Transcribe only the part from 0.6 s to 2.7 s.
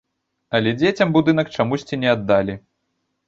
дзецям будынак чамусьці не аддалі.